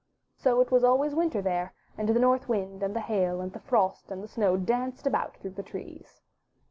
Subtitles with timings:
[0.35, 3.59] So it was always Winter there, and the North Wind, and the Hail, and the
[3.59, 6.21] Frost, and the Snow danced about through the trees.